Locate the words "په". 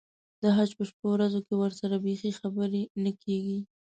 0.77-0.83